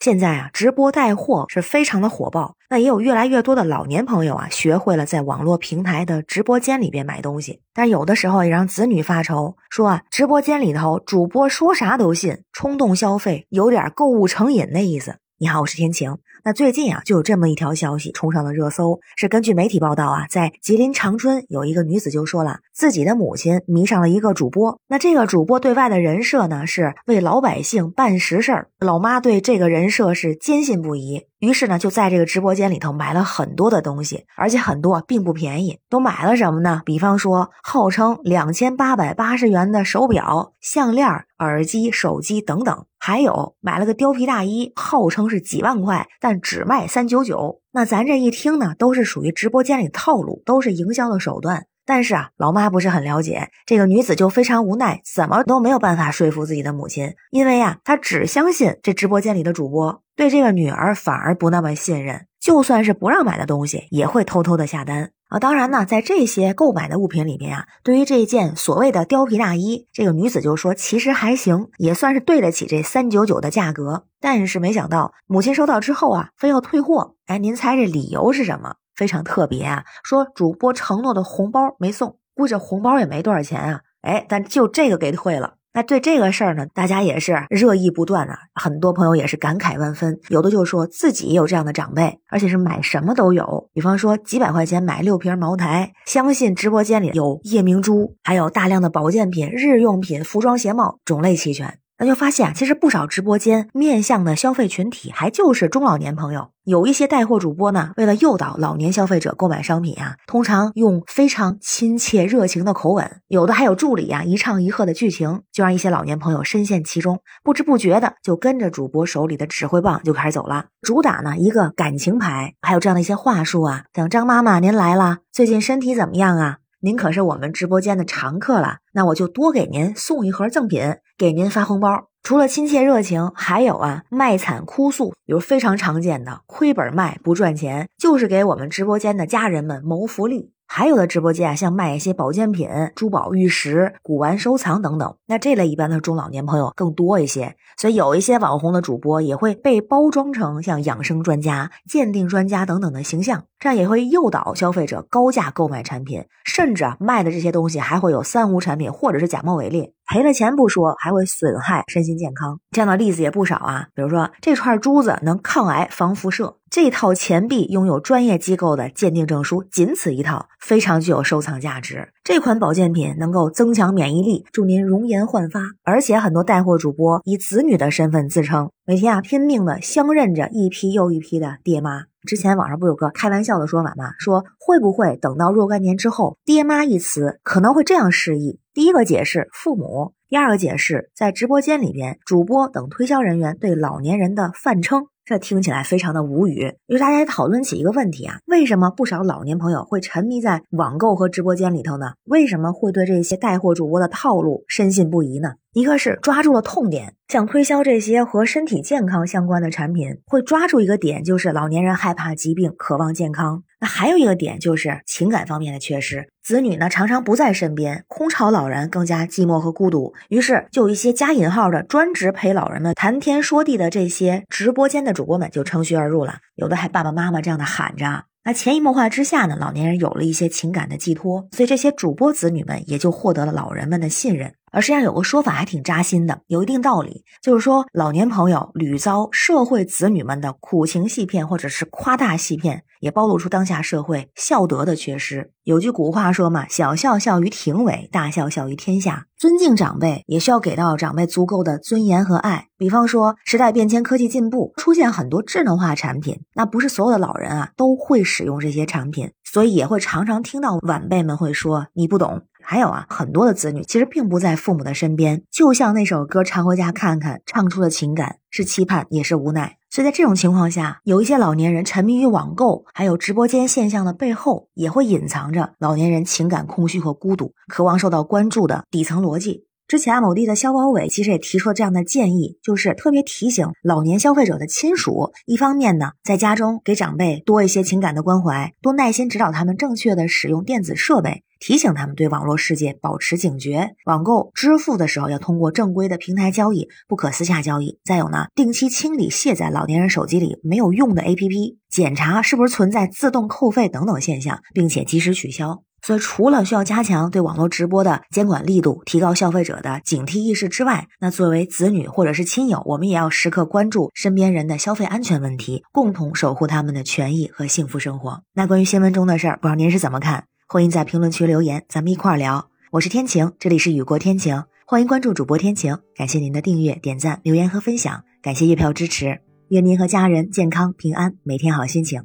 [0.00, 7.60] 现在啊，直播带货是非常的火爆，那也有越来越多的老年朋友啊，学会了在网络平台的直播间里边买东西。
[7.74, 15.16] 但有的时候也让子女发愁，说啊，直播间里头主播说啥都信，冲动消费，有点购物成瘾的意思。
[15.36, 16.16] 你好，我是天晴。
[16.42, 24.80] 那最近啊，就有这么一条消息冲上了热搜，是根据媒体报道啊，在吉林长春有一个女子就说了，自己的母亲迷上了一个主播。
[24.88, 28.68] 那这个主播对外的人设呢，是为老百姓办实事儿。
[28.78, 35.78] 老妈对这个人设是坚信不疑，于是呢，就在这个直播间里头买了很多的东西，而且很多并不便宜。
[35.88, 36.82] 都买了什么呢？
[36.84, 41.08] 比方说，号称两千八百八十元的手表、项链、
[41.38, 42.84] 耳机、手机等等。
[42.98, 47.62] 还有买了个貂皮大衣，号称是几万块，但只卖三九九。
[47.72, 51.64] 那咱这一听呢，都是属于直播间里套路，都是营销的手段。
[51.86, 62.26] 但是啊，老妈不是很了解，这个女子就非常无奈，怎么都没有办法说服自己的母亲，因为呀，她只相信这直播间里的主播，对这个女儿反而不那么信任。
[62.38, 65.12] 就算是不让买的东西，也会偷偷的下单。
[65.30, 74.04] 啊，当然呢，在这些购买的物品里面啊，对于这件所谓的貂皮大衣，这个女子就说其实还行，也算是对得起这三九九的价格。
[74.20, 77.14] 但是没想到母亲收到之后啊，非要退货。
[77.24, 78.74] 哎，您猜这理由是什么？
[78.94, 83.80] 非常特别啊，说主播承诺的红包没送，估计红包也没多少钱啊。
[84.02, 85.54] 哎，但就这个给退了。
[85.72, 101.78] 那对这个事儿呢，大家也是热议不断啊，很多朋友也是感慨万分，有的就说自己也有这样的长辈，而且是买什么都有，比方说几百块钱买六瓶茅台，相信直播间里有夜明珠，还有大量的保健品、日用品、服装鞋帽，种类齐全。
[102.00, 106.48] 那就发现，其实不少直播间面向的消费群体还就是中老年朋友。
[106.64, 120.68] 有一些带货主播呢，为了诱导老年消费者购买商品啊，通常用非常亲切热情的口吻，有的还有助理啊一唱一和的剧情，就让一些老年朋友深陷其中，不知不觉的就跟着主播手里的指挥棒就开始走了。
[120.80, 126.56] 主打呢一个感情牌，还有这样的一些话术啊，像张妈妈您来了，最近身体怎么样啊？
[126.82, 132.06] 您可是我们直播间的常客了，那我就多给您送一盒赠品，给您发红包。
[132.22, 140.52] 除了亲切热情，还有啊卖惨哭诉，比如非常常见的亏本卖不赚钱，就是给我们直播间的家人们谋福利。
[140.66, 147.56] 还有的直播间啊，像卖一些保健品、珠宝、玉石、古玩收藏等等，那这类一般的中老年朋友更多一些。
[147.76, 159.92] 所以有一些网红的主播也会被包装成像养生专家、鉴定专家等等的形象，这样也会诱导消费者高价购买产品，甚至啊卖的这些东西还会有三无产品或者是假冒伪劣。
[160.06, 163.86] 赔了钱不说，还会损害身心健康，这样的例子也不少啊。
[163.94, 172.08] 比如说，这串珠子能抗癌防辐射，这套钱币拥有专业机构的鉴定证书，仅此一套，非常具有收藏价值。
[172.24, 175.60] 这款保健品能够增强免疫力，助您容颜焕发。
[175.84, 182.09] 而且很多带货主播以子女的身份自称，每天啊拼命的相认着一批又一批的爹妈。
[182.26, 184.12] 之前网上不有个开玩笑的说法吗？
[184.18, 188.60] 说会不会等到若干年之后，爹妈一词可能会这样示意。
[188.72, 196.74] 第一个解释父母，第二个解释在直播间里边主播等推销人员对老年人的泛称，这听起来非常的无语。
[196.88, 202.14] 因为大家讨论起一个问题啊，为什么不少老年朋友会沉迷在网购和直播间里头呢？
[202.24, 205.52] 为什么会对这些带货主播的套路深信不疑呢？
[205.72, 213.62] 一个是抓住了痛点，像推销这些和身体健康相关的产品，会抓住一个点，就是老年人害怕疾病，渴望健康。
[213.80, 216.28] 那还有一个点就是情感方面的缺失。
[216.42, 220.12] 子女呢常常不在身边，空巢老人更加寂寞和孤独。
[220.28, 228.24] 于是，就有一些加引号的专职陪老人们谈天说地的这些直播间的主播们就乘虚而入了，有的还爸爸妈妈这样的喊着。
[228.42, 234.54] 那潜移默化之下呢，老年人有了一些情感的寄托，所以这些主播子女们也就获得了老人们的信任。
[234.70, 245.52] 而实际上有个说法还挺扎心的，有一定道理，就是说老年朋友屡遭社会子女们的苦情戏骗或者是夸大戏骗，也暴露出当下社会孝德的缺失。
[245.64, 252.66] 有句古话说嘛：“小孝孝于庭委，大孝孝于天下。”尊敬长辈也需要给到长辈足够的尊严和爱。
[252.76, 269.78] 比方说，时代变迁，科技进步，出现很多智能化产品，那不是所有的老人啊都会使用这些产品，所以也会常常听到晚辈们会说：“你不懂。”还有啊，很多的子女其实并不在父母的身边，就像那首歌《常回家看看》唱出的情感是期盼，也是无奈。
[269.90, 279.64] 所以在这种情况下，有一些老年人沉迷于网购，还有直播间现象的背后，也会隐藏着老年人情感空虚和孤独，渴望受到关注的底层逻辑。
[279.90, 293.96] 之前某地的消保委其实也提出了这样的建议，就是特别提醒老年消费者的亲属，一方面呢，在家中给长辈多一些情感的关怀，多耐心指导他们正确的使用电子设备，提醒他们对网络世界保持警觉。
[294.06, 297.98] 网购支付的时候要通过正规的平台交易，不可私下交易。
[298.04, 305.82] 再有呢，定期清理卸载老年人手机里没有用的 APP，检查是不是存在自动扣费等等现象，并且及时取消。
[306.10, 318.42] 所以，除了需要加强对网络直播的监管力度，提高消费者的警惕意识之外，那作为子女或者是亲友，我们也要时刻关注身边人的消费安全问题，共同守护他们的权益和幸福生活。
[318.54, 320.46] 那关于新闻中的事儿，不知道您是怎么看？
[320.66, 322.66] 欢迎在评论区留言，咱们一块儿聊。
[322.90, 332.24] 我是天晴，这里是雨过天晴，欢迎关注主播天晴，感谢您的订阅、点赞、留言和分享，感谢月票支持，愿您和家人健康平安，每天好心情，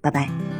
[0.00, 0.55] 拜拜。